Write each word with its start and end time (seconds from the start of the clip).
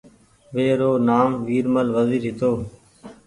وي 0.53 0.67
رو 0.79 0.91
نآم 1.07 1.29
ورمل 1.47 1.87
وزير 1.95 2.21
هيتو 2.27 2.51